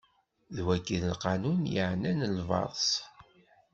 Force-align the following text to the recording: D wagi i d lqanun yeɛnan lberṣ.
D 0.55 0.57
wagi 0.65 0.93
i 0.95 0.99
d 1.03 1.05
lqanun 1.13 1.61
yeɛnan 1.73 2.19
lberṣ. 2.37 2.85